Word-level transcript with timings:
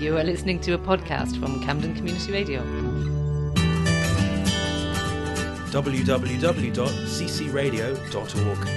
You 0.00 0.16
are 0.16 0.24
listening 0.24 0.58
to 0.60 0.72
a 0.72 0.78
podcast 0.78 1.38
from 1.38 1.62
Camden 1.62 1.94
Community 1.94 2.32
Radio. 2.32 2.62
www.ccradio.org. 5.70 8.68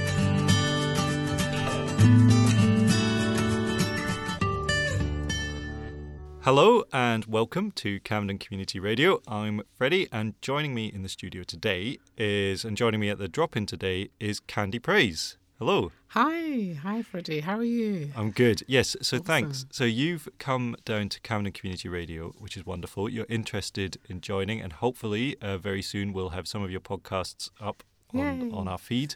Hello 6.41 6.83
and 6.91 7.23
welcome 7.23 7.71
to 7.71 8.01
Camden 8.01 8.37
Community 8.37 8.81
Radio. 8.81 9.21
I'm 9.25 9.61
Freddy, 9.77 10.09
and 10.11 10.33
joining 10.41 10.75
me 10.75 10.87
in 10.87 11.03
the 11.03 11.09
studio 11.09 11.43
today 11.43 11.99
is, 12.17 12.65
and 12.65 12.75
joining 12.75 12.99
me 12.99 13.07
at 13.07 13.17
the 13.17 13.29
drop 13.29 13.55
in 13.55 13.65
today 13.65 14.09
is 14.19 14.41
Candy 14.41 14.79
Praise. 14.79 15.37
Hello. 15.66 15.93
Hi, 16.07 16.77
hi, 16.84 17.02
Freddy. 17.04 17.39
How 17.39 17.57
are 17.57 17.64
you? 17.64 18.11
I'm 18.18 18.32
good. 18.32 18.64
Yes, 18.68 18.98
so 19.02 19.18
thanks. 19.18 19.66
So 19.71 19.86
you've 19.86 20.28
come 20.38 20.75
down 20.84 21.07
to 21.07 21.21
Camden 21.21 21.54
Community 21.54 21.87
Radio, 21.87 22.33
which 22.37 22.57
is 22.57 22.65
wonderful. 22.65 23.07
You're 23.07 23.25
interested 23.29 23.96
in 24.10 24.20
joining, 24.20 24.60
and 24.60 24.73
hopefully, 24.73 25.37
uh, 25.42 25.57
very 25.57 25.82
soon 25.82 26.11
we'll 26.11 26.32
have 26.32 26.50
some 26.50 26.64
of 26.64 26.70
your 26.70 26.82
podcasts 26.82 27.50
up 27.61 27.82
on, 28.14 28.51
on 28.54 28.68
our 28.68 28.78
feed. 28.78 29.15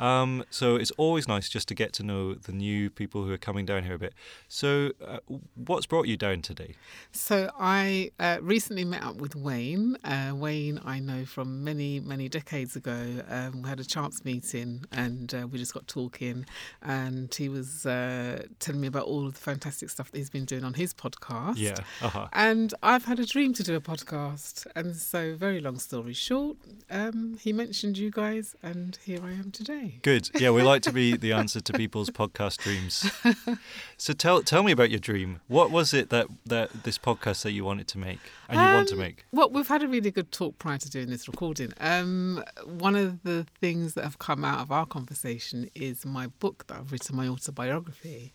Um, 0.00 0.44
so 0.50 0.76
it's 0.76 0.90
always 0.92 1.28
nice 1.28 1.48
just 1.48 1.68
to 1.68 1.74
get 1.74 1.92
to 1.94 2.02
know 2.02 2.34
the 2.34 2.52
new 2.52 2.88
people 2.90 3.24
who 3.24 3.32
are 3.32 3.38
coming 3.38 3.66
down 3.66 3.84
here 3.84 3.94
a 3.94 3.98
bit. 3.98 4.14
So, 4.48 4.92
uh, 5.06 5.18
what's 5.54 5.86
brought 5.86 6.06
you 6.06 6.16
down 6.16 6.40
today? 6.40 6.74
So 7.12 7.50
I 7.58 8.10
uh, 8.18 8.38
recently 8.40 8.84
met 8.84 9.02
up 9.02 9.16
with 9.16 9.36
Wayne. 9.36 9.96
Uh, 10.02 10.32
Wayne, 10.34 10.80
I 10.84 11.00
know 11.00 11.26
from 11.26 11.62
many, 11.62 12.00
many 12.00 12.28
decades 12.28 12.76
ago. 12.76 13.22
Um, 13.28 13.62
we 13.62 13.68
had 13.68 13.78
a 13.78 13.84
chance 13.84 14.24
meeting, 14.24 14.84
and 14.90 15.34
uh, 15.34 15.46
we 15.46 15.58
just 15.58 15.74
got 15.74 15.86
talking. 15.86 16.46
And 16.82 17.32
he 17.34 17.50
was 17.50 17.84
uh, 17.84 18.44
telling 18.58 18.80
me 18.80 18.86
about 18.88 19.04
all 19.04 19.26
of 19.26 19.34
the 19.34 19.40
fantastic 19.40 19.90
stuff 19.90 20.10
that 20.10 20.18
he's 20.18 20.30
been 20.30 20.46
doing 20.46 20.64
on 20.64 20.74
his 20.74 20.94
podcast. 20.94 21.58
Yeah. 21.58 21.76
Uh-huh. 22.00 22.28
And 22.32 22.72
I've 22.82 23.04
had 23.04 23.20
a 23.20 23.26
dream 23.26 23.52
to 23.54 23.62
do 23.62 23.76
a 23.76 23.80
podcast. 23.80 24.66
And 24.74 24.96
so, 24.96 25.34
very 25.34 25.60
long 25.60 25.78
story 25.78 26.14
short, 26.14 26.56
um, 26.90 27.36
he 27.38 27.52
mentioned 27.52 27.98
you 27.98 28.10
guys, 28.10 28.56
and 28.62 28.98
here 29.04 29.20
I 29.22 29.32
am 29.32 29.50
today. 29.50 29.89
Good. 30.02 30.30
Yeah, 30.40 30.50
we 30.50 30.62
like 30.62 30.82
to 30.82 30.92
be 30.92 31.16
the 31.16 31.32
answer 31.32 31.60
to 31.60 31.72
people's 31.72 32.10
podcast 32.10 32.58
dreams. 32.58 33.10
So 33.96 34.14
tell 34.14 34.42
tell 34.42 34.62
me 34.62 34.72
about 34.72 34.88
your 34.88 34.98
dream. 34.98 35.40
What 35.46 35.70
was 35.70 35.92
it 35.92 36.08
that, 36.08 36.26
that 36.46 36.84
this 36.84 36.96
podcast 36.96 37.42
that 37.42 37.52
you 37.52 37.66
wanted 37.66 37.86
to 37.88 37.98
make 37.98 38.18
and 38.48 38.58
you 38.58 38.66
want 38.66 38.88
to 38.88 38.94
Um, 38.94 38.98
make? 39.00 39.26
Well, 39.30 39.50
we've 39.50 39.68
had 39.68 39.82
a 39.82 39.88
really 39.88 40.10
good 40.10 40.32
talk 40.32 40.58
prior 40.58 40.78
to 40.78 40.88
doing 40.88 41.10
this 41.10 41.28
recording. 41.28 41.74
Um, 41.80 42.42
one 42.64 42.96
of 42.96 43.22
the 43.24 43.46
things 43.60 43.92
that 43.94 44.04
have 44.04 44.18
come 44.18 44.42
out 44.42 44.60
of 44.60 44.72
our 44.72 44.86
conversation 44.86 45.68
is 45.74 46.06
my 46.06 46.28
book 46.28 46.66
that 46.68 46.78
I've 46.78 46.92
written, 46.92 47.14
my 47.14 47.28
autobiography. 47.28 48.32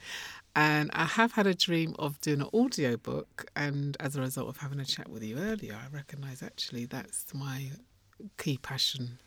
And 0.55 0.91
I 0.93 1.05
have 1.05 1.31
had 1.31 1.47
a 1.47 1.55
dream 1.55 1.95
of 1.97 2.21
doing 2.21 2.41
an 2.41 2.49
audio 2.53 2.95
book. 2.95 3.49
And 3.55 3.97
as 3.99 4.15
a 4.15 4.21
result 4.21 4.47
of 4.49 4.57
having 4.57 4.79
a 4.79 4.85
chat 4.85 5.07
with 5.09 5.23
you 5.23 5.39
earlier, 5.39 5.73
I 5.73 5.93
recognise 5.93 6.43
actually 6.43 6.85
that's 6.85 7.33
my 7.33 7.71
key 8.37 8.59
passion 8.59 9.17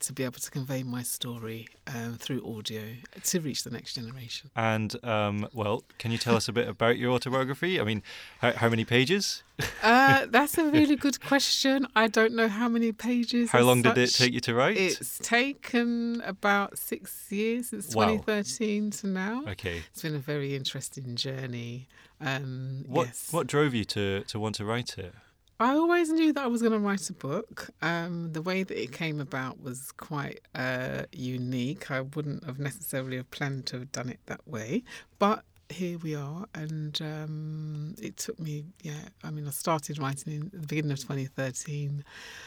to 0.00 0.12
be 0.12 0.24
able 0.24 0.40
to 0.40 0.50
convey 0.50 0.82
my 0.82 1.02
story 1.02 1.68
um, 1.86 2.16
through 2.18 2.42
audio 2.44 2.82
to 3.24 3.40
reach 3.40 3.64
the 3.64 3.70
next 3.70 3.94
generation. 3.94 4.50
And 4.56 5.02
um, 5.04 5.48
well, 5.52 5.84
can 5.98 6.10
you 6.10 6.18
tell 6.18 6.36
us 6.36 6.48
a 6.48 6.52
bit 6.52 6.68
about 6.68 6.98
your 6.98 7.12
autobiography? 7.12 7.80
I 7.80 7.84
mean, 7.84 8.02
how, 8.40 8.52
how 8.52 8.68
many 8.68 8.84
pages? 8.84 9.42
Uh, 9.82 10.26
that's 10.30 10.56
a 10.58 10.70
really 10.70 10.96
good 10.96 11.20
question. 11.20 11.86
I 11.94 12.06
don't 12.08 12.34
know 12.34 12.48
how 12.48 12.68
many 12.68 12.92
pages. 12.92 13.50
How 13.50 13.60
long 13.60 13.82
did 13.82 13.98
it 13.98 14.08
take 14.14 14.32
you 14.32 14.40
to 14.40 14.54
write? 14.54 14.76
It's 14.78 15.18
taken 15.18 16.22
about 16.24 16.78
six 16.78 17.30
years 17.30 17.68
since 17.68 17.94
Wow. 17.94 18.16
2013 18.16 18.90
to 18.90 19.06
now. 19.06 19.44
Okay. 19.48 19.82
It's 19.92 20.02
been 20.02 20.14
a 20.14 20.18
very 20.18 20.54
interesting 20.56 21.14
journey. 21.16 21.88
Um, 22.20 22.84
What 22.86 23.06
yes. 23.08 23.28
what 23.30 23.46
drove 23.46 23.74
you 23.74 23.84
to, 23.86 24.22
to 24.24 24.38
want 24.38 24.54
to 24.56 24.64
write 24.64 24.96
it? 24.98 25.14
I 25.60 25.74
always 25.74 26.08
knew 26.08 26.32
that 26.32 26.42
I 26.42 26.46
was 26.46 26.62
going 26.62 26.72
to 26.72 26.78
write 26.78 27.10
a 27.10 27.12
book. 27.12 27.68
Um, 27.82 28.32
the 28.32 28.40
way 28.40 28.62
that 28.62 28.82
it 28.82 28.92
came 28.92 29.20
about 29.20 29.62
was 29.62 29.92
quite 29.92 30.40
uh, 30.54 31.02
unique. 31.12 31.90
I 31.90 32.00
wouldn't 32.00 32.44
have 32.44 32.58
necessarily 32.58 33.18
have 33.18 33.30
planned 33.30 33.66
to 33.66 33.80
have 33.80 33.92
done 33.92 34.08
it 34.08 34.20
that 34.24 34.40
way, 34.48 34.84
but 35.18 35.44
here 35.68 35.98
we 35.98 36.14
are. 36.14 36.46
And 36.54 36.98
um, 37.02 37.94
it 38.00 38.16
took 38.16 38.40
me, 38.40 38.64
yeah. 38.82 39.10
I 39.22 39.30
mean, 39.30 39.46
I 39.46 39.50
started 39.50 39.98
writing 39.98 40.32
in 40.32 40.50
the 40.50 40.66
beginning 40.66 40.92
of 40.92 40.98
2013, 41.00 42.04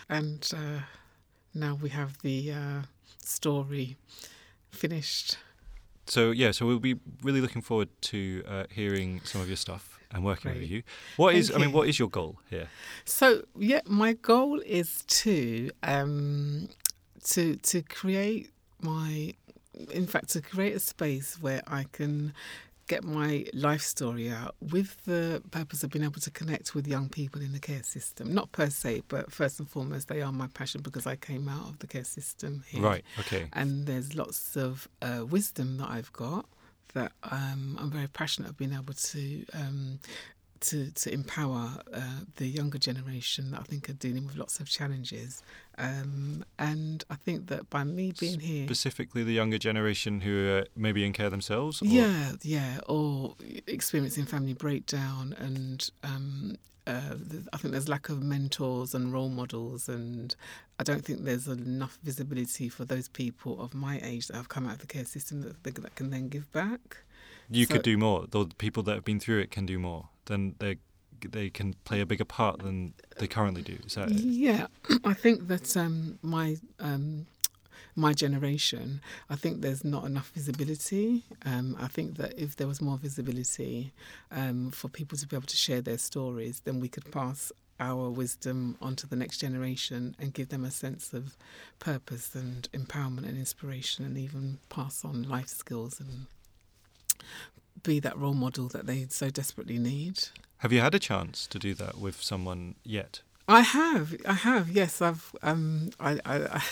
and 0.09 0.51
uh, 0.51 0.81
now 1.53 1.77
we 1.79 1.89
have 1.89 2.17
the 2.23 2.51
uh, 2.51 2.81
story 3.23 3.95
finished. 4.71 5.37
So 6.07 6.31
yeah, 6.31 6.49
so 6.49 6.65
we'll 6.65 6.79
be 6.79 6.95
really 7.21 7.41
looking 7.41 7.61
forward 7.61 7.89
to 8.01 8.43
uh, 8.47 8.63
hearing 8.71 9.21
some 9.23 9.39
of 9.39 9.47
your 9.47 9.55
stuff 9.55 9.92
and 10.13 10.23
working 10.23 10.53
with 10.53 10.69
you. 10.69 10.83
What 11.17 11.35
is 11.35 11.49
Thank 11.49 11.61
I 11.61 11.65
mean, 11.65 11.73
what 11.73 11.89
is 11.89 11.99
your 11.99 12.09
goal 12.09 12.39
here? 12.49 12.69
So 13.05 13.43
yeah, 13.57 13.81
my 13.85 14.13
goal 14.13 14.61
is 14.65 15.03
to 15.07 15.71
um, 15.81 16.69
to 17.25 17.55
to 17.55 17.81
create 17.81 18.51
my, 18.81 19.33
in 19.91 20.07
fact, 20.07 20.29
to 20.29 20.41
create 20.41 20.75
a 20.75 20.79
space 20.79 21.37
where 21.41 21.61
I 21.67 21.85
can 21.91 22.33
get 22.87 23.03
my 23.03 23.45
life 23.53 23.81
story 23.81 24.29
out 24.29 24.55
with 24.59 25.03
the 25.05 25.41
purpose 25.51 25.83
of 25.83 25.89
being 25.89 26.03
able 26.03 26.19
to 26.19 26.29
connect 26.29 26.75
with 26.75 26.85
young 26.85 27.07
people 27.07 27.41
in 27.41 27.53
the 27.53 27.59
care 27.59 27.81
system. 27.81 28.33
Not 28.33 28.51
per 28.51 28.69
se, 28.69 29.03
but 29.07 29.31
first 29.31 29.59
and 29.59 29.69
foremost, 29.69 30.09
they 30.09 30.21
are 30.21 30.33
my 30.33 30.47
passion 30.47 30.81
because 30.81 31.07
I 31.07 31.15
came 31.15 31.47
out 31.47 31.69
of 31.69 31.79
the 31.79 31.87
care 31.87 32.03
system 32.03 32.63
here. 32.67 32.81
Right. 32.81 33.03
Okay. 33.21 33.47
And 33.53 33.85
there's 33.85 34.15
lots 34.15 34.57
of 34.57 34.89
uh, 35.01 35.25
wisdom 35.25 35.77
that 35.77 35.89
I've 35.89 36.11
got 36.11 36.45
that 36.93 37.11
um, 37.23 37.77
I'm 37.79 37.91
very 37.91 38.07
passionate 38.07 38.49
of 38.49 38.57
being 38.57 38.73
able 38.73 38.93
to 38.93 39.45
um, 39.53 39.99
to 40.63 40.91
to 40.91 41.13
empower 41.13 41.71
uh, 41.93 42.21
the 42.37 42.47
younger 42.47 42.77
generation 42.77 43.51
that 43.51 43.59
I 43.59 43.63
think 43.63 43.89
are 43.89 43.93
dealing 43.93 44.25
with 44.25 44.35
lots 44.35 44.59
of 44.59 44.69
challenges. 44.69 45.43
Um, 45.77 46.45
and 46.57 47.03
I 47.09 47.15
think 47.15 47.47
that 47.47 47.69
by 47.69 47.83
me 47.83 48.13
being 48.19 48.39
here, 48.39 48.65
Specifically, 48.65 49.23
the 49.23 49.33
younger 49.33 49.57
generation 49.57 50.21
who 50.21 50.49
are 50.49 50.65
maybe 50.75 51.05
in 51.05 51.13
care 51.13 51.29
themselves. 51.29 51.81
Or? 51.81 51.85
yeah, 51.85 52.33
yeah, 52.41 52.79
or 52.87 53.35
experiencing 53.67 54.25
family 54.25 54.53
breakdown 54.53 55.35
and. 55.37 55.89
Um, 56.03 56.57
uh, 56.85 57.15
I 57.53 57.57
think 57.57 57.71
there's 57.71 57.87
lack 57.87 58.09
of 58.09 58.21
mentors 58.21 58.93
and 58.93 59.13
role 59.13 59.29
models, 59.29 59.87
and 59.87 60.35
I 60.79 60.83
don't 60.83 61.05
think 61.05 61.23
there's 61.23 61.47
enough 61.47 61.99
visibility 62.03 62.67
for 62.69 62.83
those 62.85 63.07
people 63.07 63.61
of 63.61 63.73
my 63.73 63.99
age 64.03 64.27
that 64.27 64.35
have 64.35 64.49
come 64.49 64.65
out 64.65 64.73
of 64.73 64.79
the 64.79 64.87
care 64.87 65.05
system 65.05 65.41
that, 65.41 65.63
they, 65.63 65.71
that 65.71 65.95
can 65.95 66.09
then 66.09 66.29
give 66.29 66.51
back. 66.51 66.97
You 67.49 67.65
So- 67.65 67.75
could 67.75 67.83
do 67.83 67.97
more. 67.97 68.25
The 68.29 68.45
people 68.57 68.83
that 68.83 68.95
have 68.95 69.05
been 69.05 69.19
through 69.19 69.39
it 69.39 69.51
can 69.51 69.65
do 69.65 69.77
more. 69.79 70.09
Then 70.25 70.55
they 70.59 70.77
they 71.31 71.49
can 71.49 71.73
play 71.85 72.01
a 72.01 72.05
bigger 72.05 72.25
part 72.25 72.59
than 72.59 72.93
they 73.17 73.27
currently 73.27 73.61
do. 73.61 73.77
It? 73.81 74.11
Yeah, 74.11 74.67
I 75.05 75.13
think 75.13 75.47
that 75.47 75.77
um, 75.77 76.19
my 76.21 76.57
um, 76.79 77.27
my 77.95 78.13
generation, 78.13 79.01
I 79.29 79.35
think 79.35 79.61
there's 79.61 79.83
not 79.85 80.05
enough 80.05 80.31
visibility. 80.33 81.23
Um, 81.45 81.77
I 81.79 81.87
think 81.87 82.17
that 82.17 82.37
if 82.37 82.55
there 82.55 82.67
was 82.67 82.81
more 82.81 82.97
visibility 82.97 83.93
um, 84.31 84.71
for 84.71 84.89
people 84.89 85.17
to 85.17 85.27
be 85.27 85.35
able 85.35 85.47
to 85.47 85.55
share 85.55 85.81
their 85.81 85.97
stories, 85.97 86.61
then 86.65 86.79
we 86.79 86.89
could 86.89 87.09
pass 87.11 87.51
our 87.83 88.09
wisdom 88.09 88.77
onto 88.81 89.05
the 89.05 89.15
next 89.15 89.39
generation 89.39 90.15
and 90.17 90.33
give 90.33 90.49
them 90.49 90.63
a 90.63 90.71
sense 90.71 91.13
of 91.13 91.35
purpose 91.79 92.33
and 92.33 92.69
empowerment 92.71 93.27
and 93.27 93.37
inspiration, 93.37 94.05
and 94.05 94.17
even 94.17 94.59
pass 94.69 95.03
on 95.03 95.23
life 95.23 95.49
skills 95.49 95.99
and 95.99 96.27
be 97.83 97.99
that 97.99 98.17
role 98.17 98.33
model 98.33 98.67
that 98.69 98.87
they 98.87 99.05
so 99.09 99.29
desperately 99.29 99.77
need. 99.77 100.23
Have 100.57 100.71
you 100.71 100.79
had 100.79 100.95
a 100.95 100.99
chance 100.99 101.45
to 101.47 101.59
do 101.59 101.73
that 101.73 101.97
with 101.97 102.21
someone 102.21 102.75
yet? 102.85 103.21
I 103.47 103.61
have, 103.61 104.15
I 104.25 104.33
have. 104.33 104.69
Yes, 104.69 105.01
I've. 105.01 105.35
Um, 105.41 105.91
I, 105.99 106.19
I, 106.25 106.63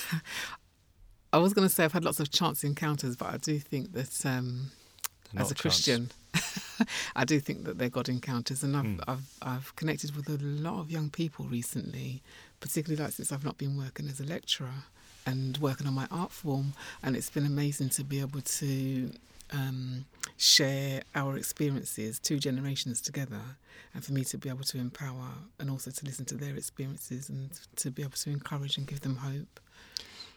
I 1.34 1.38
was 1.38 1.54
going 1.54 1.68
to 1.68 1.74
say 1.74 1.84
I've 1.84 1.92
had 1.92 2.06
lots 2.06 2.22
of 2.22 2.32
chance 2.32 2.64
encounters, 2.64 3.18
but 3.18 3.34
I 3.34 3.38
do 3.38 3.60
think 3.60 3.92
that 3.92 4.26
um, 4.26 4.72
as 5.36 5.52
a 5.52 5.54
chance. 5.54 5.62
Christian, 5.62 6.12
I 7.16 7.26
do 7.26 7.40
think 7.40 7.66
that 7.66 7.78
they're 7.78 7.90
God 7.90 8.10
encounters, 8.10 8.64
and 8.64 8.76
I've, 8.78 8.86
Mm. 8.86 9.04
I've 9.08 9.38
I've 9.42 9.76
connected 9.76 10.16
with 10.16 10.28
a 10.30 10.38
lot 10.44 10.80
of 10.80 10.90
young 10.92 11.10
people 11.10 11.46
recently, 11.46 12.22
particularly 12.60 13.02
like 13.04 13.14
since 13.14 13.32
I've 13.32 13.46
not 13.46 13.58
been 13.58 13.78
working 13.78 14.08
as 14.08 14.20
a 14.20 14.26
lecturer 14.26 14.86
and 15.26 15.58
working 15.58 15.88
on 15.88 15.94
my 15.94 16.08
art 16.10 16.32
form, 16.32 16.74
and 17.04 17.16
it's 17.16 17.30
been 17.30 17.46
amazing 17.46 17.90
to 17.90 18.04
be 18.04 18.20
able 18.20 18.42
to 18.42 19.12
um, 19.52 20.06
share 20.38 21.02
our 21.14 21.38
experiences, 21.38 22.20
two 22.20 22.40
generations 22.40 23.02
together, 23.02 23.42
and 23.94 24.04
for 24.04 24.14
me 24.14 24.24
to 24.24 24.38
be 24.38 24.50
able 24.50 24.64
to 24.64 24.78
empower 24.80 25.30
and 25.60 25.70
also 25.70 25.92
to 25.92 26.06
listen 26.06 26.26
to 26.26 26.36
their 26.36 26.56
experiences 26.56 27.30
and 27.30 27.52
to 27.76 27.92
be 27.92 28.02
able 28.02 28.14
to 28.14 28.30
encourage 28.30 28.78
and 28.78 28.88
give 28.88 29.02
them 29.02 29.18
hope. 29.18 29.60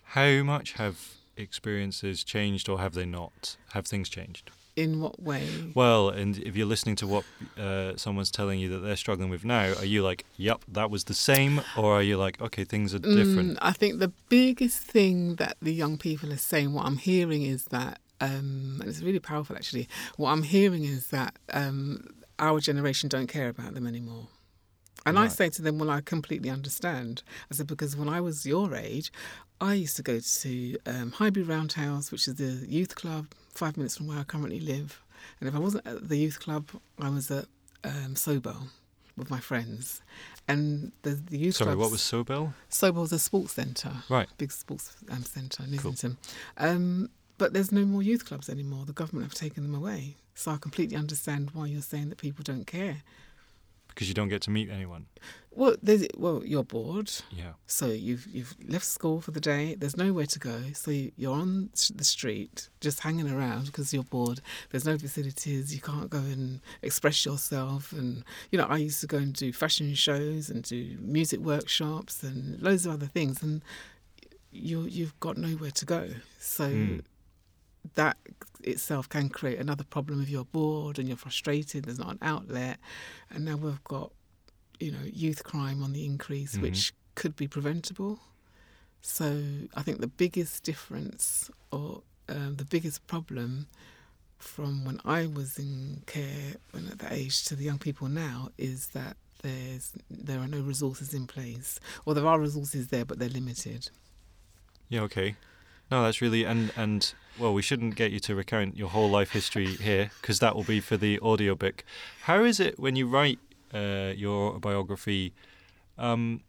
How 0.08 0.42
much 0.42 0.72
have 0.72 1.14
experiences 1.36 2.22
changed, 2.24 2.68
or 2.68 2.78
have 2.78 2.94
they 2.94 3.06
not? 3.06 3.56
Have 3.72 3.86
things 3.86 4.08
changed? 4.08 4.50
In 4.76 5.00
what 5.00 5.22
way? 5.22 5.48
Well, 5.74 6.08
and 6.08 6.36
if 6.38 6.56
you're 6.56 6.66
listening 6.66 6.96
to 6.96 7.06
what 7.06 7.24
uh, 7.56 7.96
someone's 7.96 8.30
telling 8.30 8.58
you 8.58 8.68
that 8.70 8.78
they're 8.80 8.96
struggling 8.96 9.30
with 9.30 9.44
now, 9.44 9.72
are 9.74 9.84
you 9.84 10.02
like, 10.02 10.24
"Yep, 10.36 10.64
that 10.66 10.90
was 10.90 11.04
the 11.04 11.14
same," 11.14 11.60
or 11.76 11.94
are 11.94 12.02
you 12.02 12.16
like, 12.16 12.40
"Okay, 12.40 12.64
things 12.64 12.92
are 12.92 12.98
different"? 12.98 13.54
Mm, 13.54 13.58
I 13.62 13.70
think 13.72 14.00
the 14.00 14.12
biggest 14.28 14.78
thing 14.82 15.36
that 15.36 15.56
the 15.62 15.72
young 15.72 15.96
people 15.96 16.32
are 16.32 16.36
saying, 16.36 16.72
what 16.72 16.86
I'm 16.86 16.96
hearing 16.96 17.42
is 17.42 17.66
that, 17.66 18.00
um, 18.20 18.78
and 18.80 18.88
it's 18.88 19.00
really 19.00 19.20
powerful 19.20 19.54
actually. 19.54 19.88
What 20.16 20.30
I'm 20.32 20.42
hearing 20.42 20.84
is 20.84 21.08
that 21.08 21.36
um, 21.52 22.08
our 22.38 22.58
generation 22.58 23.08
don't 23.08 23.28
care 23.28 23.48
about 23.48 23.74
them 23.74 23.86
anymore. 23.86 24.26
And 25.06 25.18
I 25.18 25.28
say 25.28 25.50
to 25.50 25.60
them, 25.62 25.78
well, 25.78 25.90
I 25.90 26.00
completely 26.00 26.48
understand. 26.48 27.22
I 27.50 27.54
said, 27.54 27.66
because 27.66 27.94
when 27.94 28.08
I 28.08 28.22
was 28.22 28.46
your 28.46 28.74
age, 28.74 29.12
I 29.60 29.74
used 29.74 29.96
to 29.96 30.02
go 30.02 30.18
to 30.18 30.76
um, 30.86 31.12
Highbury 31.12 31.44
Roundhouse, 31.44 32.10
which 32.10 32.26
is 32.26 32.36
the 32.36 32.66
youth 32.66 32.94
club, 32.94 33.26
five 33.54 33.76
minutes 33.76 33.96
from 33.96 34.06
where 34.06 34.18
I 34.18 34.24
currently 34.24 34.60
live. 34.60 35.02
And 35.40 35.48
if 35.48 35.54
I 35.54 35.58
wasn't 35.58 35.86
at 35.86 36.08
the 36.08 36.16
youth 36.18 36.40
club, 36.40 36.68
I 37.00 37.08
was 37.08 37.30
at 37.30 37.46
um, 37.82 38.14
Sobell 38.14 38.68
with 39.16 39.30
my 39.30 39.40
friends. 39.40 40.02
And 40.48 40.92
the, 41.02 41.10
the 41.10 41.38
youth 41.38 41.56
club 41.56 41.66
Sorry, 41.68 41.76
clubs, 41.76 41.80
what 41.80 41.90
was 41.92 42.00
Sobell? 42.00 42.52
Sobell 42.70 43.00
was 43.02 43.12
a 43.12 43.18
sports 43.18 43.52
centre 43.52 43.92
Right. 44.08 44.28
big 44.36 44.52
sports 44.52 44.94
um, 45.10 45.22
centre 45.24 45.62
in 45.64 45.72
Islington. 45.74 46.18
Um, 46.58 47.10
but 47.38 47.52
there's 47.52 47.72
no 47.72 47.84
more 47.84 48.02
youth 48.02 48.24
clubs 48.26 48.48
anymore. 48.48 48.84
The 48.84 48.92
government 48.92 49.26
have 49.26 49.34
taken 49.38 49.62
them 49.62 49.74
away. 49.74 50.16
So 50.34 50.50
I 50.50 50.56
completely 50.56 50.96
understand 50.96 51.50
why 51.52 51.66
you're 51.66 51.80
saying 51.82 52.08
that 52.10 52.18
people 52.18 52.42
don't 52.42 52.66
care. 52.66 52.98
Because 53.94 54.08
you 54.08 54.14
don't 54.14 54.28
get 54.28 54.42
to 54.42 54.50
meet 54.50 54.70
anyone. 54.70 55.06
Well, 55.52 55.76
there's, 55.80 56.04
well, 56.16 56.42
you're 56.44 56.64
bored, 56.64 57.12
Yeah. 57.30 57.52
so 57.66 57.86
you've 57.86 58.26
you've 58.26 58.56
left 58.68 58.84
school 58.84 59.20
for 59.20 59.30
the 59.30 59.40
day. 59.40 59.76
There's 59.76 59.96
nowhere 59.96 60.26
to 60.26 60.38
go, 60.40 60.72
so 60.72 60.90
you- 60.90 61.12
you're 61.16 61.32
on 61.34 61.70
the 61.94 62.02
street 62.02 62.68
just 62.80 63.00
hanging 63.00 63.30
around 63.30 63.66
because 63.66 63.94
you're 63.94 64.02
bored. 64.02 64.40
There's 64.70 64.84
no 64.84 64.98
facilities. 64.98 65.72
You 65.72 65.80
can't 65.80 66.10
go 66.10 66.18
and 66.18 66.60
express 66.82 67.24
yourself. 67.24 67.92
And 67.92 68.24
you 68.50 68.58
know, 68.58 68.66
I 68.66 68.78
used 68.78 69.00
to 69.02 69.06
go 69.06 69.18
and 69.18 69.32
do 69.32 69.52
fashion 69.52 69.94
shows 69.94 70.50
and 70.50 70.64
do 70.64 70.96
music 71.00 71.38
workshops 71.38 72.24
and 72.24 72.60
loads 72.60 72.84
of 72.86 72.94
other 72.94 73.06
things. 73.06 73.40
And 73.40 73.62
you 74.50 74.82
you've 74.82 75.18
got 75.20 75.36
nowhere 75.36 75.70
to 75.70 75.84
go. 75.84 76.08
So 76.40 76.68
Mm. 76.68 77.02
That 77.94 78.16
itself 78.62 79.08
can 79.08 79.28
create 79.28 79.58
another 79.58 79.84
problem 79.84 80.22
if 80.22 80.28
you're 80.28 80.44
bored 80.46 80.98
and 80.98 81.06
you're 81.08 81.16
frustrated. 81.16 81.84
There's 81.84 81.98
not 81.98 82.12
an 82.12 82.18
outlet, 82.22 82.78
and 83.30 83.44
now 83.44 83.56
we've 83.56 83.82
got 83.84 84.10
you 84.80 84.90
know 84.90 85.02
youth 85.04 85.44
crime 85.44 85.82
on 85.82 85.92
the 85.92 86.04
increase, 86.04 86.56
Mhm. 86.56 86.62
which 86.62 86.92
could 87.14 87.36
be 87.36 87.46
preventable. 87.46 88.18
So 89.02 89.42
I 89.74 89.82
think 89.82 90.00
the 90.00 90.06
biggest 90.08 90.62
difference 90.64 91.50
or 91.70 92.02
um, 92.28 92.56
the 92.56 92.64
biggest 92.64 93.06
problem 93.06 93.68
from 94.38 94.84
when 94.84 95.00
I 95.04 95.26
was 95.26 95.58
in 95.58 96.02
care 96.06 96.54
when 96.70 96.88
at 96.88 96.98
that 97.00 97.12
age 97.12 97.44
to 97.46 97.56
the 97.56 97.64
young 97.64 97.78
people 97.78 98.08
now 98.08 98.50
is 98.58 98.88
that 98.88 99.16
there's 99.42 99.92
there 100.10 100.38
are 100.40 100.48
no 100.48 100.60
resources 100.60 101.12
in 101.12 101.26
place, 101.26 101.78
or 102.06 102.14
there 102.14 102.26
are 102.26 102.40
resources 102.40 102.88
there, 102.88 103.04
but 103.04 103.18
they're 103.18 103.28
limited. 103.28 103.90
Yeah, 104.88 105.02
okay. 105.02 105.36
No, 105.94 106.02
that's 106.02 106.20
really 106.20 106.42
and 106.42 106.72
and 106.76 107.14
well, 107.38 107.54
we 107.54 107.62
shouldn't 107.62 107.94
get 107.94 108.10
you 108.10 108.18
to 108.18 108.34
recount 108.34 108.76
your 108.76 108.88
whole 108.88 109.08
life 109.08 109.30
history 109.30 109.76
here 109.76 110.10
because 110.20 110.40
that 110.40 110.56
will 110.56 110.64
be 110.64 110.80
for 110.80 110.96
the 110.96 111.20
audiobook. 111.20 111.84
How 112.22 112.42
is 112.42 112.58
it 112.58 112.80
when 112.80 112.96
you 112.96 113.06
write 113.06 113.38
uh, 113.72 114.12
your 114.16 114.58
biography? 114.58 115.34
Um, 115.96 116.40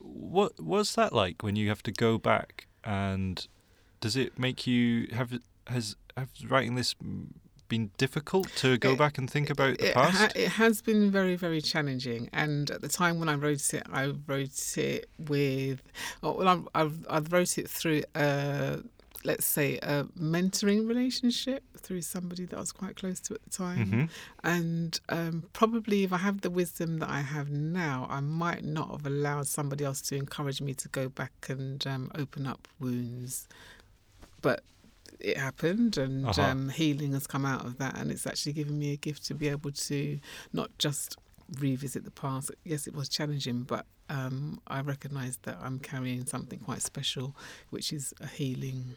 what 0.00 0.60
was 0.60 0.94
that 0.94 1.12
like 1.12 1.42
when 1.42 1.56
you 1.56 1.68
have 1.68 1.82
to 1.82 1.90
go 1.90 2.16
back 2.16 2.68
and 2.84 3.44
does 4.00 4.14
it 4.14 4.38
make 4.38 4.68
you 4.68 5.08
have 5.12 5.36
has 5.66 5.96
have 6.16 6.28
writing 6.48 6.76
this 6.76 6.94
been 7.72 7.90
difficult 7.96 8.48
to 8.56 8.76
go 8.86 8.92
It- 8.92 8.98
back 8.98 9.14
and 9.18 9.26
think 9.34 9.48
about 9.56 9.78
the 9.78 9.88
it, 9.88 9.94
ha- 9.94 10.10
past? 10.10 10.36
it 10.36 10.48
has 10.62 10.82
been 10.82 11.10
very, 11.18 11.36
very 11.36 11.60
challenging. 11.62 12.28
And 12.32 12.70
at 12.70 12.80
the 12.82 12.88
time 12.88 13.18
when 13.20 13.28
I 13.30 13.34
wrote 13.44 13.72
it, 13.78 13.84
I 13.90 14.04
wrote 14.28 14.76
it 14.90 15.08
with, 15.18 15.78
well, 16.20 16.68
I, 16.74 16.90
I, 17.08 17.18
wrote 17.20 17.56
it 17.56 17.68
through, 17.70 18.02
uh, 18.14 18.76
let's 19.24 19.46
say, 19.46 19.78
a 19.94 20.04
mentoring 20.34 20.86
relationship 20.86 21.62
through 21.84 22.02
somebody 22.02 22.44
that 22.48 22.56
I 22.56 22.60
was 22.60 22.72
quite 22.72 22.96
close 22.96 23.18
to 23.20 23.34
at 23.34 23.42
the 23.44 23.50
time. 23.64 23.86
Mhm. 23.90 24.08
And 24.44 25.00
um, 25.08 25.44
probably 25.54 26.04
if 26.04 26.12
I 26.12 26.18
have 26.18 26.42
the 26.42 26.50
wisdom 26.50 26.98
that 26.98 27.08
I 27.08 27.22
have 27.22 27.48
now, 27.50 28.06
I 28.10 28.20
might 28.20 28.64
not 28.64 28.90
have 28.90 29.06
allowed 29.06 29.46
somebody 29.46 29.82
else 29.84 30.00
to 30.08 30.16
encourage 30.16 30.60
me 30.60 30.74
to 30.74 30.88
go 30.88 31.08
back 31.08 31.32
and 31.48 31.84
um, 31.86 32.10
open 32.22 32.46
up 32.46 32.68
wounds. 32.78 33.48
But 34.42 34.62
it 35.20 35.36
happened, 35.36 35.96
and 35.98 36.26
Uh-huh. 36.26 36.42
um, 36.42 36.68
healing 36.70 37.12
has 37.12 37.26
come 37.26 37.44
out 37.46 37.64
of 37.64 37.78
that. 37.78 37.96
And 37.96 38.10
it's 38.10 38.26
actually 38.26 38.52
given 38.54 38.78
me 38.78 38.92
a 38.92 38.96
gift 38.96 39.24
to 39.26 39.34
be 39.34 39.48
able 39.48 39.70
to 39.72 40.20
not 40.52 40.70
just 40.78 41.16
revisit 41.60 42.04
the 42.04 42.10
past. 42.10 42.50
Yes, 42.64 42.86
it 42.86 42.94
was 42.94 43.08
challenging, 43.08 43.62
but 43.62 43.86
um, 44.08 44.60
I 44.66 44.80
recognise 44.80 45.38
that 45.42 45.58
I'm 45.62 45.78
carrying 45.78 46.26
something 46.26 46.58
quite 46.58 46.82
special, 46.82 47.36
which 47.70 47.92
is 47.92 48.12
a 48.20 48.26
healing 48.26 48.96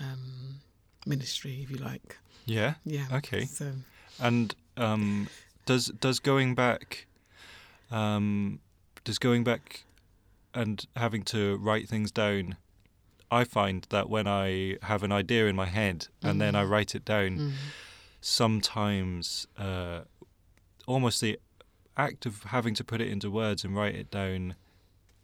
um, 0.00 0.60
ministry, 1.06 1.60
if 1.62 1.70
you 1.70 1.76
like. 1.76 2.18
Yeah. 2.46 2.74
Yeah. 2.84 3.06
Okay. 3.12 3.44
So. 3.46 3.72
And 4.20 4.54
um, 4.76 5.28
does 5.66 5.86
does 6.00 6.18
going 6.20 6.54
back, 6.54 7.06
um, 7.90 8.60
does 9.04 9.18
going 9.18 9.44
back, 9.44 9.84
and 10.54 10.86
having 10.96 11.22
to 11.24 11.56
write 11.56 11.88
things 11.88 12.10
down, 12.10 12.56
I 13.30 13.44
find 13.44 13.86
that 13.90 14.08
when 14.08 14.26
I 14.26 14.76
have 14.82 15.02
an 15.02 15.12
idea 15.12 15.46
in 15.46 15.56
my 15.56 15.66
head 15.66 16.08
and 16.22 16.40
then 16.40 16.54
I 16.54 16.62
Mhm. 16.64 16.70
write 16.70 16.94
it 16.94 17.04
down, 17.04 17.38
mm. 17.38 17.52
sometimes 18.20 19.46
uh, 19.58 20.02
almost 20.86 21.20
the 21.20 21.38
act 21.96 22.26
of 22.26 22.42
having 22.44 22.74
to 22.74 22.84
put 22.84 23.00
it 23.00 23.08
into 23.08 23.30
words 23.30 23.64
and 23.64 23.76
write 23.76 23.94
it 23.94 24.10
down 24.10 24.54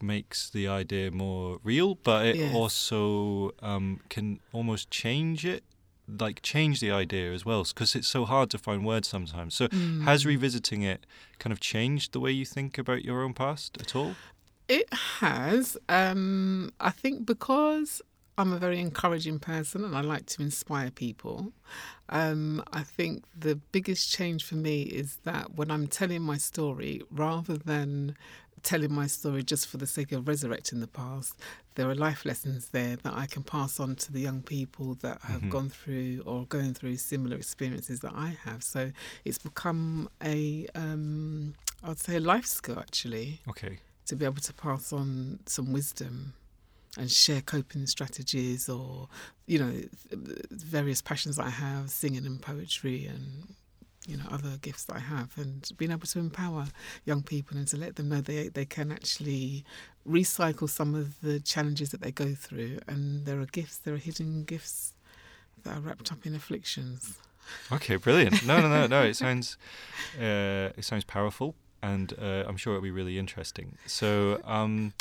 makes 0.02 0.48
the 0.50 0.66
idea 0.68 1.10
more 1.10 1.58
real, 1.62 1.94
but 1.96 2.24
it 2.26 2.36
Yes. 2.36 2.54
also 2.54 3.50
um, 3.60 4.00
can 4.08 4.40
almost 4.52 4.90
change 4.90 5.44
it, 5.44 5.62
like 6.08 6.40
change 6.42 6.80
the 6.80 6.90
idea 6.90 7.32
as 7.32 7.44
well, 7.44 7.64
because 7.64 7.94
it's 7.94 8.08
so 8.08 8.24
hard 8.24 8.48
to 8.50 8.58
find 8.58 8.84
words 8.84 9.08
sometimes. 9.08 9.54
So, 9.54 9.68
has 10.04 10.22
Mm. 10.24 10.26
revisiting 10.28 10.82
it 10.82 11.04
kind 11.38 11.52
of 11.52 11.60
changed 11.60 12.12
the 12.12 12.20
way 12.20 12.30
you 12.32 12.44
think 12.46 12.78
about 12.78 13.04
your 13.04 13.22
own 13.22 13.34
past 13.34 13.76
at 13.80 13.94
all? 13.94 14.16
It 14.70 14.94
has. 15.18 15.76
Um, 15.88 16.72
I 16.78 16.90
think 16.90 17.26
because 17.26 18.00
I'm 18.38 18.52
a 18.52 18.56
very 18.58 18.78
encouraging 18.78 19.40
person 19.40 19.84
and 19.84 19.96
I 19.96 20.00
like 20.00 20.26
to 20.26 20.42
inspire 20.42 20.92
people. 20.92 21.52
Um, 22.08 22.62
I 22.72 22.84
think 22.84 23.24
the 23.36 23.56
biggest 23.56 24.12
change 24.12 24.44
for 24.44 24.54
me 24.54 24.82
is 24.82 25.18
that 25.24 25.56
when 25.56 25.72
I'm 25.72 25.88
telling 25.88 26.22
my 26.22 26.36
story, 26.36 27.02
rather 27.10 27.56
than 27.56 28.14
telling 28.62 28.92
my 28.92 29.08
story 29.08 29.42
just 29.42 29.66
for 29.66 29.76
the 29.76 29.88
sake 29.88 30.12
of 30.12 30.28
resurrecting 30.28 30.78
the 30.78 30.86
past, 30.86 31.34
there 31.74 31.90
are 31.90 31.94
life 31.96 32.24
lessons 32.24 32.68
there 32.68 32.94
that 33.02 33.12
I 33.12 33.26
can 33.26 33.42
pass 33.42 33.80
on 33.80 33.96
to 33.96 34.12
the 34.12 34.20
young 34.20 34.40
people 34.40 34.94
that 35.02 35.20
have 35.22 35.40
Mhm. 35.42 35.50
gone 35.50 35.68
through 35.70 36.22
or 36.24 36.46
going 36.46 36.74
through 36.74 36.98
similar 36.98 37.36
experiences 37.36 37.98
that 38.00 38.12
I 38.14 38.38
have. 38.44 38.62
So 38.62 38.92
it's 39.24 39.38
become 39.38 40.10
a, 40.22 40.68
um, 40.76 41.54
I'd 41.82 41.98
say, 41.98 42.16
a 42.16 42.20
life 42.20 42.46
skill 42.46 42.78
actually 42.78 43.40
Okay. 43.48 43.80
To 44.06 44.16
be 44.16 44.24
able 44.24 44.40
to 44.40 44.52
pass 44.52 44.92
on 44.92 45.40
some 45.46 45.72
wisdom 45.72 46.34
and 46.98 47.10
share 47.10 47.40
coping 47.40 47.86
strategies 47.86 48.68
or 48.68 49.08
you 49.46 49.58
know 49.58 49.72
various 50.50 51.00
passions 51.00 51.36
that 51.36 51.46
I 51.46 51.50
have 51.50 51.90
singing 51.90 52.26
and 52.26 52.40
poetry 52.42 53.06
and 53.06 53.54
you 54.06 54.16
know 54.16 54.24
other 54.30 54.56
gifts 54.60 54.84
that 54.84 54.96
I 54.96 55.00
have 55.00 55.30
and 55.36 55.70
being 55.76 55.92
able 55.92 56.06
to 56.06 56.18
empower 56.18 56.66
young 57.04 57.22
people 57.22 57.56
and 57.56 57.68
to 57.68 57.76
let 57.76 57.96
them 57.96 58.08
know 58.08 58.20
they 58.20 58.48
they 58.48 58.64
can 58.64 58.90
actually 58.90 59.64
recycle 60.08 60.68
some 60.68 60.94
of 60.94 61.20
the 61.20 61.38
challenges 61.38 61.90
that 61.90 62.00
they 62.00 62.10
go 62.10 62.34
through 62.34 62.80
and 62.88 63.24
there 63.26 63.40
are 63.40 63.46
gifts 63.46 63.78
there 63.78 63.94
are 63.94 63.98
hidden 63.98 64.44
gifts 64.44 64.94
that 65.62 65.76
are 65.76 65.80
wrapped 65.80 66.10
up 66.10 66.26
in 66.26 66.34
afflictions 66.34 67.18
Okay, 67.72 67.96
brilliant. 67.96 68.44
No, 68.46 68.60
no, 68.60 68.68
no, 68.68 68.86
no. 68.86 69.02
It 69.02 69.16
sounds, 69.16 69.56
uh, 70.18 70.70
it 70.76 70.84
sounds 70.84 71.04
powerful, 71.04 71.54
and 71.82 72.12
uh, 72.20 72.44
I'm 72.46 72.56
sure 72.56 72.74
it'll 72.74 72.82
be 72.82 72.90
really 72.90 73.18
interesting. 73.18 73.76
So, 73.86 74.40
um, 74.44 74.92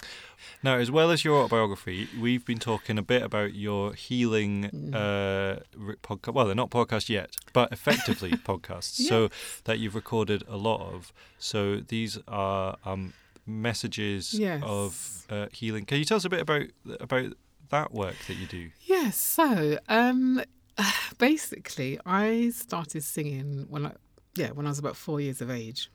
now 0.64 0.76
as 0.76 0.90
well 0.90 1.12
as 1.12 1.24
your 1.26 1.38
autobiography, 1.42 2.08
we've 2.20 2.46
been 2.46 2.60
talking 2.60 2.98
a 2.98 3.02
bit 3.02 3.22
about 3.24 3.54
your 3.54 3.94
healing 3.94 4.70
Mm. 4.74 4.94
uh, 4.96 5.60
podcast. 6.04 6.34
Well, 6.34 6.46
they're 6.46 6.56
not 6.56 6.70
podcasts 6.70 7.10
yet, 7.10 7.36
but 7.54 7.72
effectively 7.72 8.32
podcasts. 8.52 8.96
So 9.08 9.30
that 9.66 9.80
you've 9.80 9.96
recorded 9.96 10.44
a 10.48 10.58
lot 10.58 10.82
of. 10.82 11.12
So 11.38 11.78
these 11.78 12.18
are 12.28 12.78
um, 12.86 13.14
messages 13.46 14.34
Yes. 14.34 14.62
of 14.66 15.26
uh, 15.30 15.48
healing. 15.52 15.86
Can 15.86 15.98
you 15.98 16.06
tell 16.06 16.18
us 16.18 16.26
a 16.26 16.30
bit 16.30 16.42
about 16.42 16.64
about 17.00 17.34
that 17.70 17.94
work 17.94 18.16
that 18.28 18.36
you 18.36 18.48
do? 18.48 18.70
Yes, 18.82 19.18
so 19.18 19.78
um, 19.90 20.42
basically, 21.18 22.00
I 22.06 22.50
started 22.52 23.04
singing 23.04 23.66
when 23.70 23.86
I, 23.88 23.92
yeah, 24.36 24.52
when 24.52 24.66
I 24.66 24.70
was 24.70 24.80
about 24.80 24.96
four 24.96 25.20
years 25.22 25.42
of 25.42 25.50
age. 25.52 25.92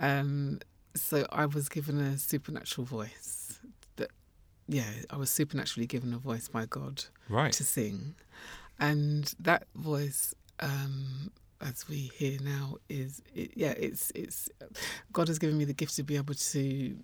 Um, 0.00 0.60
so 0.94 1.26
I 1.30 1.46
was 1.46 1.68
given 1.68 1.98
a 2.00 2.18
supernatural 2.18 2.84
voice. 2.86 3.60
That, 3.96 4.10
yeah, 4.66 4.90
I 5.10 5.16
was 5.16 5.30
supernaturally 5.30 5.86
given 5.86 6.12
a 6.14 6.18
voice 6.18 6.48
by 6.48 6.66
God 6.66 7.04
Right. 7.28 7.52
to 7.52 7.64
sing, 7.64 8.14
and 8.78 9.32
that 9.38 9.66
voice, 9.76 10.34
um, 10.60 11.30
as 11.60 11.88
we 11.88 12.10
hear 12.16 12.38
now, 12.40 12.76
is 12.88 13.22
it, 13.34 13.52
yeah, 13.54 13.74
it's 13.76 14.10
it's 14.14 14.48
God 15.12 15.28
has 15.28 15.38
given 15.38 15.56
me 15.58 15.64
the 15.64 15.74
gift 15.74 15.94
to 15.96 16.02
be 16.02 16.16
able 16.16 16.34
to 16.34 16.96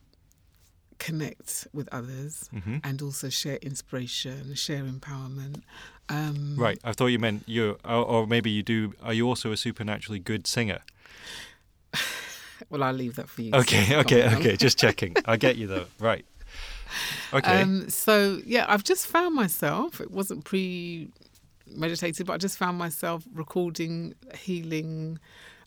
connect 0.98 1.68
with 1.74 1.88
others 1.92 2.48
hmm 2.50 2.76
and 2.82 3.02
also 3.02 3.28
share 3.28 3.56
inspiration, 3.56 4.54
share 4.54 4.82
empowerment. 4.84 5.62
Um, 6.08 6.54
Right. 6.56 6.78
I 6.84 6.92
thought 6.92 7.08
you 7.08 7.18
meant 7.18 7.42
you, 7.46 7.78
or, 7.84 8.04
or 8.04 8.26
maybe 8.26 8.50
you 8.50 8.62
do. 8.62 8.94
Are 9.02 9.12
you 9.12 9.28
also 9.28 9.52
a 9.52 9.56
supernaturally 9.56 10.18
good 10.20 10.46
singer? 10.46 10.80
Well, 12.70 12.82
I'll 12.82 12.92
leave 12.92 13.14
that 13.16 13.28
for 13.28 13.42
you. 13.42 13.54
Okay, 13.54 13.96
okay, 13.96 14.35
okay. 14.35 14.56
Just 14.56 14.78
checking. 14.85 15.16
I 15.25 15.37
get 15.37 15.56
you 15.56 15.66
though. 15.66 15.87
Right. 16.00 16.25
Okay. 17.32 17.62
Um, 17.62 17.88
so 17.90 18.40
yeah, 18.44 18.64
I've 18.68 18.85
just 18.85 19.06
found 19.06 19.35
myself. 19.35 20.00
It 20.00 20.11
wasn't 20.11 20.44
pre-meditated, 20.44 22.26
but 22.26 22.32
I 22.35 22.37
just 22.38 22.58
found 22.58 22.78
myself 22.78 23.25
recording 23.32 24.14
healing 24.37 25.18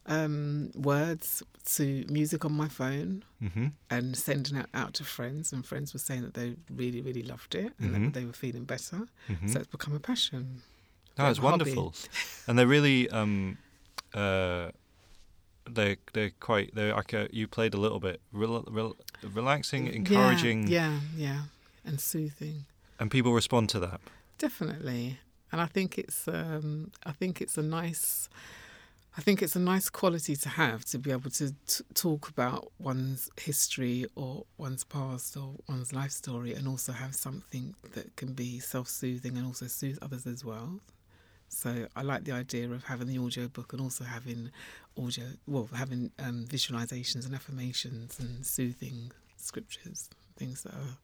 um, 0.06 0.72
words 0.75 1.44
to 1.75 2.06
music 2.10 2.44
on 2.46 2.53
my 2.53 2.68
phone 2.68 3.24
hmm 3.39 3.68
and 3.91 4.15
sending 4.18 4.56
it 4.58 4.68
out 4.74 4.94
to 4.96 5.03
friends. 5.03 5.51
And 5.53 5.65
friends 5.65 5.94
were 5.94 6.00
saying 6.00 6.22
that 6.22 6.34
they 6.36 6.56
really, 6.70 7.01
really 7.01 7.24
loved 7.24 7.56
it 7.56 7.74
and 7.79 7.91
Mhm. 7.96 8.03
that 8.06 8.13
they 8.13 8.25
were 8.25 8.34
feeling 8.34 8.63
better. 8.65 9.08
hmm 9.27 9.48
So 9.48 9.60
it's 9.60 9.68
become 9.68 9.96
a 9.96 10.00
passion. 10.00 10.62
No, 11.18 11.27
it's 11.29 11.39
wonderful, 11.41 11.94
and 12.48 12.58
they're 12.58 12.65
really 12.68 13.10
um, 13.10 13.58
uh, 14.13 14.70
they 15.70 15.98
they're 16.13 16.32
quite 16.39 16.74
they're 16.75 16.94
like 16.94 17.13
a, 17.13 17.28
you 17.32 17.48
played 17.48 17.74
a 17.74 17.78
little 17.78 18.00
bit 18.00 18.22
rel, 18.32 18.63
rel, 18.70 18.96
relaxing, 19.34 19.88
Yeah, 19.88 19.94
encouraging, 19.94 20.68
Yeah, 20.68 21.00
yeah, 21.16 21.42
and 21.86 22.00
soothing. 22.00 22.66
and 23.00 23.10
people 23.12 23.34
respond 23.34 23.70
to 23.70 23.80
that. 23.80 24.01
Definitely, 24.38 25.20
and 25.51 25.60
I 25.62 25.66
think 25.66 25.98
it's 25.98 26.28
um, 26.28 26.92
I 27.06 27.12
think 27.12 27.42
it's 27.42 27.58
a 27.58 27.62
nice 27.63 28.30
I 29.18 29.22
think 29.22 29.42
it's 29.42 29.56
a 29.56 29.60
nice 29.60 29.89
quality 29.89 30.36
to 30.38 30.50
have 30.50 30.86
to 30.86 30.98
be 31.00 31.12
able 31.12 31.32
to 31.32 31.51
t- 31.68 31.84
talk 31.94 32.30
about 32.30 32.72
one's 32.80 33.30
history 33.38 34.06
or 34.16 34.46
one's 34.58 34.84
past 34.86 35.36
or 35.36 35.56
one's 35.68 35.92
life 35.92 36.12
story, 36.12 36.54
and 36.54 36.68
also 36.68 36.94
have 36.94 37.13
something 37.16 37.75
that 37.96 38.16
can 38.16 38.34
be 38.34 38.60
self-soothing 38.60 39.36
and 39.36 39.46
also 39.46 39.68
soothe 39.68 39.98
others 40.01 40.25
as 40.25 40.46
well. 40.46 40.80
So 41.50 41.88
I 41.96 42.04
like 42.04 42.24
the 42.25 42.32
idea 42.32 42.70
of 42.72 42.84
having 42.86 43.08
the 43.08 43.18
audio 43.18 43.48
book 43.48 43.74
and 43.74 43.82
also 43.82 44.04
having 44.04 44.51
audio, 45.01 45.25
well, 45.48 45.70
having 45.74 46.12
um, 46.20 46.46
visualizations 46.48 47.25
and 47.25 47.34
affirmations 47.36 48.20
and 48.20 48.46
soothing 48.46 49.12
scriptures, 49.38 50.10
things 50.38 50.63
that 50.63 50.74
are 50.74 50.98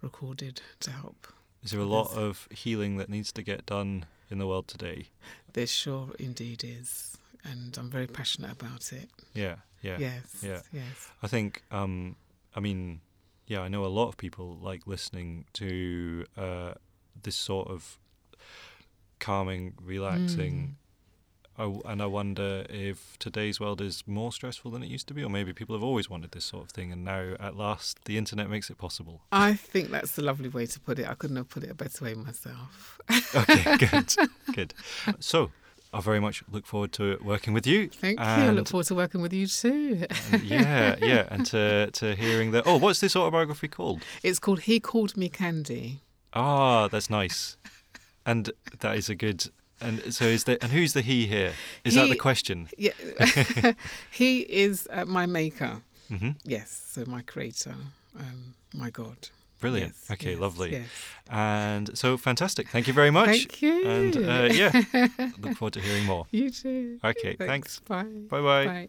recorded 0.00 0.60
to 0.80 0.90
help. 0.90 1.26
Is 1.62 1.70
there 1.70 1.80
a 1.80 1.84
lot 1.84 2.08
Yes. 2.10 2.16
of 2.18 2.48
healing 2.50 2.96
that 2.98 3.08
needs 3.08 3.32
to 3.32 3.42
get 3.42 3.66
done 3.66 4.06
in 4.30 4.38
the 4.38 4.46
world 4.46 4.66
today? 4.68 5.06
There 5.52 5.66
sure 5.66 6.10
indeed 6.18 6.64
is, 6.64 7.16
and 7.44 7.76
I'm 7.78 7.90
very 7.90 8.06
passionate 8.06 8.52
about 8.52 8.92
it. 8.92 9.08
Yeah, 9.34 9.56
yeah. 9.82 9.98
Yes, 9.98 10.22
yeah. 10.42 10.60
yes. 10.72 11.10
I 11.22 11.28
think, 11.28 11.62
um, 11.70 12.16
I 12.56 12.60
mean, 12.60 13.00
yeah, 13.46 13.60
I 13.60 13.68
know 13.68 13.84
a 13.84 13.86
lot 14.00 14.08
of 14.08 14.16
people 14.16 14.56
like 14.60 14.86
listening 14.86 15.44
to 15.54 16.24
uh, 16.36 16.72
this 17.22 17.36
sort 17.36 17.68
of 17.68 17.98
calming, 19.18 19.74
relaxing. 19.82 20.76
I 21.62 21.92
and 21.92 22.02
I 22.02 22.06
wonder 22.06 22.66
if 22.68 23.16
today's 23.18 23.60
world 23.60 23.80
is 23.80 24.02
more 24.06 24.32
stressful 24.32 24.70
than 24.72 24.82
it 24.82 24.88
used 24.88 25.06
to 25.08 25.14
be, 25.14 25.22
or 25.22 25.30
maybe 25.30 25.52
people 25.52 25.74
have 25.76 25.82
always 25.82 26.10
wanted 26.10 26.32
this 26.32 26.44
sort 26.44 26.64
of 26.64 26.70
thing, 26.70 26.90
and 26.92 27.04
now 27.04 27.34
at 27.38 27.56
last 27.56 28.04
the 28.04 28.18
internet 28.18 28.50
makes 28.50 28.68
it 28.70 28.78
possible. 28.78 29.22
I 29.30 29.54
think 29.54 29.90
that's 29.90 30.18
a 30.18 30.22
lovely 30.22 30.48
way 30.48 30.66
to 30.66 30.80
put 30.80 30.98
it. 30.98 31.08
I 31.08 31.14
couldn't 31.14 31.36
have 31.36 31.48
put 31.48 31.62
it 31.62 31.70
a 31.70 31.74
better 31.74 32.04
way 32.04 32.14
myself. 32.14 32.98
Okay, 33.34 33.76
good, 33.90 34.14
good. 34.54 34.74
So, 35.20 35.52
I 35.92 36.00
very 36.00 36.20
much 36.20 36.42
look 36.50 36.66
forward 36.66 36.92
to 36.94 37.18
working 37.22 37.52
with 37.52 37.66
you. 37.66 37.88
Thank 37.90 38.18
you. 38.18 38.24
I 38.24 38.50
look 38.50 38.68
forward 38.68 38.86
to 38.86 38.94
working 38.94 39.20
with 39.20 39.32
you 39.32 39.46
too. 39.46 40.06
yeah, 40.42 40.96
yeah, 41.00 41.28
and 41.30 41.46
to 41.46 41.90
to 41.92 42.14
hearing 42.16 42.50
the. 42.50 42.64
Oh, 42.64 42.76
what's 42.76 43.00
this 43.00 43.14
autobiography 43.14 43.68
called? 43.68 44.02
It's 44.22 44.38
called 44.38 44.60
He 44.60 44.80
Called 44.80 45.16
Me 45.16 45.28
Candy. 45.28 46.00
Ah, 46.32 46.88
that's 46.88 47.08
nice. 47.10 47.56
And 48.24 48.50
that 48.80 48.96
is 48.96 49.08
a 49.08 49.14
good. 49.14 49.50
And 49.82 50.14
so 50.14 50.24
is 50.24 50.44
the 50.44 50.62
and 50.62 50.72
who's 50.72 50.92
the 50.92 51.02
he 51.02 51.26
here? 51.26 51.52
Is 51.84 51.94
that 51.94 52.08
the 52.08 52.16
question? 52.16 52.68
Yeah, 52.78 52.92
he 54.10 54.40
is 54.40 54.86
uh, 54.90 55.04
my 55.04 55.26
maker. 55.26 55.82
hmm 56.08 56.30
Yes, 56.44 56.68
so 56.92 57.04
my 57.06 57.22
creator, 57.22 57.74
um, 58.18 58.54
my 58.74 58.90
God. 58.90 59.28
Brilliant. 59.60 59.94
Yes, 60.00 60.10
okay, 60.10 60.30
yes, 60.32 60.40
lovely. 60.40 60.72
Yes. 60.72 60.88
And 61.30 61.96
so 61.96 62.16
fantastic. 62.16 62.68
Thank 62.68 62.86
you 62.88 62.92
very 62.94 63.10
much. 63.10 63.28
Thank 63.28 63.62
you. 63.62 63.86
And 63.86 64.16
uh, 64.16 64.48
yeah, 64.52 64.72
look 65.40 65.56
forward 65.56 65.74
to 65.74 65.80
hearing 65.80 66.04
more. 66.04 66.26
You 66.32 66.50
too. 66.50 66.98
Okay, 67.04 67.36
thanks. 67.36 67.78
Bye. 67.80 68.02
Bye 68.28 68.40
bye. 68.40 68.66
Bye. 68.66 68.88